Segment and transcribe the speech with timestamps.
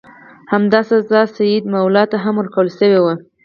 [0.51, 3.13] همدا سزا سیدي مولا ته هم ورکړل شوې وه.